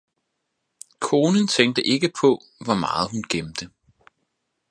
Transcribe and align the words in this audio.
Konen 0.99 1.47
tænkte 1.47 1.87
ikke 1.87 2.11
på 2.21 2.41
hvor 2.65 2.73
meget 2.75 3.09
hun 3.11 3.23
gemte 3.29 3.69